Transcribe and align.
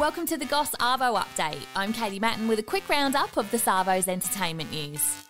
Welcome 0.00 0.24
to 0.28 0.38
the 0.38 0.46
Goss 0.46 0.70
Arvo 0.76 1.22
update. 1.22 1.60
I'm 1.76 1.92
Katie 1.92 2.18
Mattin 2.18 2.48
with 2.48 2.58
a 2.58 2.62
quick 2.62 2.88
roundup 2.88 3.36
of 3.36 3.50
the 3.50 3.58
Savo's 3.58 4.08
entertainment 4.08 4.70
news. 4.70 5.26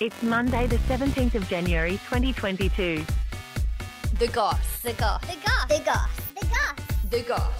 It's 0.00 0.22
Monday, 0.22 0.66
the 0.66 0.76
17th 0.76 1.34
of 1.34 1.46
January, 1.50 1.98
2022. 2.08 3.04
The 4.18 4.28
Goss. 4.28 4.80
The 4.80 4.94
goss. 4.94 5.20
The 5.26 5.36
goss. 5.44 5.68
The 5.68 5.82
goss. 5.84 6.08
The 6.40 6.46
goss. 6.46 7.10
The 7.10 7.20
Goss. 7.24 7.52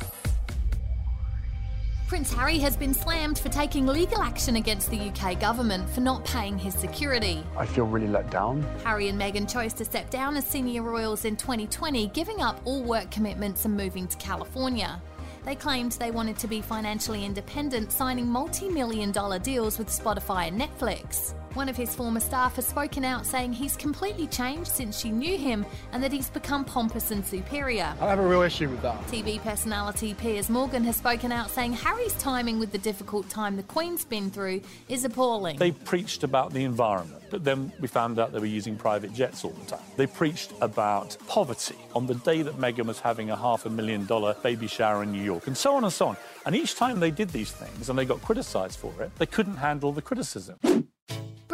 Prince 2.08 2.32
Harry 2.32 2.58
has 2.58 2.74
been 2.74 2.94
slammed 2.94 3.38
for 3.38 3.50
taking 3.50 3.86
legal 3.86 4.22
action 4.22 4.56
against 4.56 4.88
the 4.90 4.98
UK 5.10 5.38
government 5.38 5.90
for 5.90 6.00
not 6.00 6.24
paying 6.24 6.58
his 6.58 6.72
security. 6.72 7.44
I 7.58 7.66
feel 7.66 7.84
really 7.84 8.08
let 8.08 8.30
down. 8.30 8.62
Harry 8.82 9.08
and 9.08 9.20
Meghan 9.20 9.46
chose 9.46 9.74
to 9.74 9.84
step 9.84 10.08
down 10.08 10.38
as 10.38 10.46
senior 10.46 10.80
royals 10.80 11.26
in 11.26 11.36
2020, 11.36 12.06
giving 12.08 12.40
up 12.40 12.62
all 12.64 12.82
work 12.82 13.10
commitments 13.10 13.66
and 13.66 13.76
moving 13.76 14.06
to 14.06 14.16
California. 14.16 15.02
They 15.44 15.54
claimed 15.54 15.92
they 15.92 16.10
wanted 16.10 16.38
to 16.38 16.48
be 16.48 16.60
financially 16.60 17.24
independent, 17.24 17.92
signing 17.92 18.26
multi 18.26 18.68
million 18.68 19.12
dollar 19.12 19.38
deals 19.38 19.78
with 19.78 19.88
Spotify 19.88 20.48
and 20.48 20.60
Netflix. 20.60 21.34
One 21.54 21.68
of 21.68 21.76
his 21.76 21.94
former 21.94 22.18
staff 22.18 22.56
has 22.56 22.66
spoken 22.66 23.04
out 23.04 23.24
saying 23.24 23.52
he's 23.52 23.76
completely 23.76 24.26
changed 24.26 24.72
since 24.72 24.98
she 24.98 25.10
knew 25.10 25.38
him 25.38 25.64
and 25.92 26.02
that 26.02 26.10
he's 26.10 26.28
become 26.28 26.64
pompous 26.64 27.12
and 27.12 27.24
superior. 27.24 27.94
I 28.00 28.08
have 28.08 28.18
a 28.18 28.26
real 28.26 28.42
issue 28.42 28.68
with 28.68 28.82
that. 28.82 29.00
TV 29.06 29.40
personality 29.40 30.14
Piers 30.14 30.50
Morgan 30.50 30.82
has 30.82 30.96
spoken 30.96 31.30
out 31.30 31.50
saying 31.50 31.74
Harry's 31.74 32.14
timing 32.14 32.58
with 32.58 32.72
the 32.72 32.78
difficult 32.78 33.30
time 33.30 33.56
the 33.56 33.62
Queen's 33.62 34.04
been 34.04 34.32
through 34.32 34.62
is 34.88 35.04
appalling. 35.04 35.56
They 35.56 35.70
preached 35.70 36.24
about 36.24 36.52
the 36.52 36.64
environment, 36.64 37.22
but 37.30 37.44
then 37.44 37.72
we 37.78 37.86
found 37.86 38.18
out 38.18 38.32
they 38.32 38.40
were 38.40 38.46
using 38.46 38.74
private 38.76 39.14
jets 39.14 39.44
all 39.44 39.52
the 39.52 39.64
time. 39.64 39.84
They 39.96 40.08
preached 40.08 40.52
about 40.60 41.16
poverty 41.28 41.76
on 41.94 42.08
the 42.08 42.16
day 42.16 42.42
that 42.42 42.58
Meghan 42.58 42.86
was 42.86 42.98
having 42.98 43.30
a 43.30 43.36
half 43.36 43.64
a 43.64 43.70
million 43.70 44.06
dollar 44.06 44.34
baby 44.42 44.66
shower 44.66 45.04
in 45.04 45.12
New 45.12 45.22
York, 45.22 45.46
and 45.46 45.56
so 45.56 45.76
on 45.76 45.84
and 45.84 45.92
so 45.92 46.08
on. 46.08 46.16
And 46.46 46.56
each 46.56 46.74
time 46.74 46.98
they 46.98 47.12
did 47.12 47.28
these 47.28 47.52
things 47.52 47.88
and 47.88 47.96
they 47.96 48.04
got 48.04 48.20
criticized 48.22 48.80
for 48.80 48.92
it, 49.00 49.14
they 49.18 49.26
couldn't 49.26 49.58
handle 49.58 49.92
the 49.92 50.02
criticism. 50.02 50.58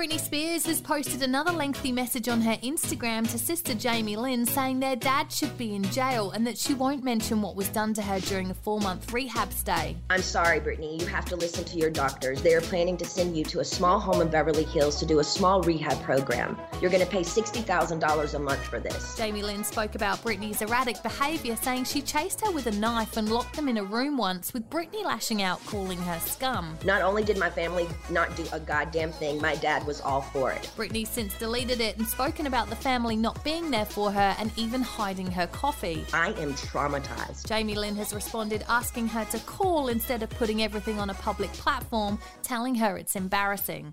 Britney 0.01 0.19
Spears 0.19 0.65
has 0.65 0.81
posted 0.81 1.23
another 1.23 1.53
lengthy 1.53 1.93
message 1.93 2.27
on 2.27 2.41
her 2.41 2.57
Instagram 2.63 3.31
to 3.31 3.39
sister 3.39 3.75
Jamie 3.75 4.17
Lynn 4.17 4.47
saying 4.47 4.81
their 4.81 4.97
dad 4.97 5.31
should 5.31 5.59
be 5.59 5.75
in 5.75 5.83
jail 5.91 6.31
and 6.31 6.47
that 6.47 6.57
she 6.57 6.73
won't 6.73 7.05
mention 7.05 7.43
what 7.43 7.55
was 7.55 7.69
done 7.69 7.93
to 7.93 8.01
her 8.01 8.19
during 8.21 8.51
a 8.51 8.55
four 8.55 8.81
month 8.81 9.13
rehab 9.13 9.53
stay. 9.53 9.95
I'm 10.09 10.23
sorry, 10.23 10.59
Britney. 10.59 10.99
You 10.99 11.07
have 11.09 11.27
to 11.27 11.37
listen 11.37 11.65
to 11.65 11.77
your 11.77 11.91
doctors. 11.91 12.41
They 12.41 12.55
are 12.55 12.63
planning 12.63 12.97
to 12.97 13.05
send 13.05 13.37
you 13.37 13.45
to 13.45 13.61
a 13.61 13.65
small 13.65 14.01
home 14.01 14.23
in 14.23 14.29
Beverly 14.29 14.65
Hills 14.65 14.99
to 15.01 15.05
do 15.05 15.19
a 15.19 15.25
small 15.25 15.61
rehab 15.61 16.03
program. 16.03 16.59
You're 16.81 16.91
going 16.91 17.05
to 17.05 17.11
pay 17.11 17.21
$60,000 17.21 18.35
a 18.35 18.39
month 18.39 18.65
for 18.65 18.81
this. 18.81 19.15
Jamie 19.19 19.43
Lynn 19.43 19.65
spoke 19.65 19.97
about 19.97 20.25
Britney's 20.25 20.63
erratic 20.63 21.03
behaviour, 21.03 21.57
saying 21.57 21.85
she 21.85 22.01
chased 22.01 22.41
her 22.41 22.51
with 22.51 22.67
a 22.69 22.73
knife 22.73 23.19
and 23.19 23.29
locked 23.29 23.55
them 23.55 23.69
in 23.69 23.77
a 23.77 23.85
room 23.85 24.17
once, 24.17 24.55
with 24.55 24.71
Britney 24.71 25.05
lashing 25.05 25.43
out, 25.43 25.63
calling 25.67 25.99
her 25.99 26.19
scum. 26.21 26.79
Not 26.87 27.03
only 27.03 27.23
did 27.23 27.37
my 27.37 27.51
family 27.51 27.87
not 28.09 28.35
do 28.35 28.47
a 28.55 28.61
goddamn 28.61 29.13
thing, 29.13 29.39
my 29.43 29.57
dad 29.57 29.87
was 29.91 30.01
all 30.03 30.21
for 30.21 30.53
it. 30.53 30.71
Britney's 30.77 31.09
since 31.09 31.37
deleted 31.37 31.81
it 31.81 31.99
and 31.99 32.07
spoken 32.07 32.47
about 32.47 32.71
the 32.71 32.77
family 32.77 33.17
not 33.17 33.43
being 33.43 33.73
there 33.73 33.85
for 33.85 34.13
her 34.13 34.37
and 34.39 34.53
even 34.57 34.83
hiding 34.83 35.29
her 35.29 35.49
coffee. 35.49 36.05
I 36.15 36.29
am 36.35 36.55
traumatized. 36.55 37.49
Jamie 37.49 37.75
Lynn 37.75 37.97
has 37.97 38.15
responded 38.15 38.65
asking 38.69 39.09
her 39.09 39.25
to 39.25 39.41
call 39.41 39.89
instead 39.89 40.23
of 40.23 40.31
putting 40.31 40.63
everything 40.63 41.01
on 41.01 41.11
a 41.11 41.15
public 41.15 41.53
platform, 41.55 42.21
telling 42.45 42.77
her 42.77 42.97
it's 42.97 43.17
embarrassing. 43.17 43.93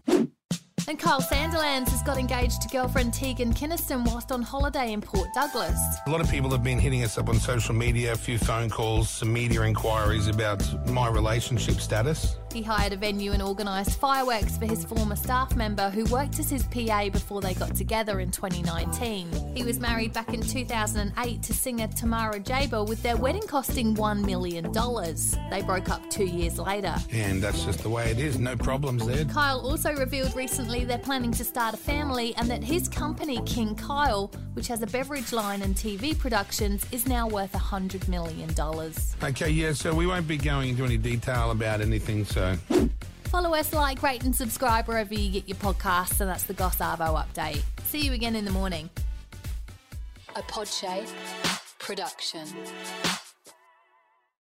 And 0.90 1.00
Kyle 1.00 1.20
Sandilands 1.20 1.90
has 1.90 2.04
got 2.04 2.18
engaged 2.18 2.62
to 2.62 2.70
girlfriend 2.70 3.14
Tegan 3.14 3.52
Kynaston 3.52 4.06
whilst 4.06 4.32
on 4.32 4.44
holiday 4.44 4.94
in 4.94 5.02
Port 5.02 5.28
Douglas. 5.34 5.78
A 6.06 6.10
lot 6.12 6.22
of 6.22 6.30
people 6.30 6.52
have 6.52 6.64
been 6.64 6.80
hitting 6.80 7.04
us 7.04 7.18
up 7.18 7.28
on 7.28 7.40
social 7.40 7.74
media, 7.74 8.14
a 8.14 8.16
few 8.16 8.38
phone 8.38 8.70
calls, 8.70 9.10
some 9.10 9.34
media 9.34 9.64
inquiries 9.64 10.28
about 10.28 10.64
my 10.90 11.10
relationship 11.10 11.82
status. 11.82 12.38
He 12.58 12.64
hired 12.64 12.92
a 12.92 12.98
venue 12.98 13.34
and 13.34 13.44
organised 13.44 14.00
fireworks 14.00 14.58
for 14.58 14.66
his 14.66 14.84
former 14.84 15.16
staff 15.16 15.56
member 15.56 15.92
who 15.92 16.06
worked 16.06 16.40
as 16.40 16.50
his 16.50 16.64
PA 16.64 17.08
before 17.10 17.40
they 17.40 17.54
got 17.54 17.76
together 17.76 18.20
in 18.20 18.32
2019. 18.32 19.56
He 19.56 19.64
was 19.64 19.80
married 19.80 20.12
back 20.12 20.34
in 20.34 20.42
2008 20.42 21.44
to 21.44 21.54
singer 21.54 21.88
Tamara 21.90 22.40
Jaber 22.40 22.90
with 22.90 23.04
their 23.04 23.16
wedding 23.16 23.44
costing 23.44 23.94
$1 23.94 24.26
million. 24.26 24.72
They 25.52 25.62
broke 25.62 25.90
up 25.90 26.10
two 26.10 26.26
years 26.26 26.58
later. 26.58 26.96
And 27.12 27.44
that's 27.44 27.64
just 27.64 27.84
the 27.84 27.90
way 27.90 28.10
it 28.10 28.18
is. 28.18 28.40
No 28.40 28.56
problems 28.56 29.06
there. 29.06 29.26
Kyle 29.26 29.60
also 29.60 29.96
revealed 29.96 30.36
recently 30.36 30.84
they're 30.84 30.98
planning 30.98 31.34
to 31.34 31.44
start 31.44 31.76
a 31.76 31.78
family 31.78 32.34
and 32.38 32.50
that 32.50 32.64
his 32.64 32.88
company, 32.88 33.40
King 33.46 33.76
Kyle, 33.76 34.32
which 34.56 34.68
has 34.68 34.82
a 34.82 34.88
beverage 34.88 35.32
line 35.32 35.62
and 35.62 35.76
TV 35.76 36.18
productions, 36.18 36.84
is 36.92 37.06
now 37.06 37.28
worth 37.28 37.52
$100 37.52 38.08
million. 38.08 38.50
Okay, 39.22 39.52
yeah, 39.52 39.74
so 39.74 39.94
we 39.94 40.08
won't 40.08 40.28
be 40.28 40.38
going 40.38 40.70
into 40.70 40.84
any 40.84 40.98
detail 40.98 41.52
about 41.52 41.82
anything, 41.82 42.26
so. 42.56 42.90
Follow 43.26 43.54
us, 43.54 43.74
like, 43.74 44.02
rate, 44.02 44.24
and 44.24 44.36
subscribe 44.36 44.88
wherever 44.88 45.14
you 45.14 45.30
get 45.30 45.48
your 45.48 45.58
podcasts, 45.58 46.22
and 46.22 46.30
that's 46.30 46.44
the 46.44 46.54
Goss 46.54 46.78
Arvo 46.78 47.24
update. 47.24 47.62
See 47.84 48.00
you 48.00 48.14
again 48.14 48.36
in 48.36 48.46
the 48.46 48.52
morning. 48.52 48.90
A 50.36 50.42
Podshape 50.44 51.10
production. 51.80 52.48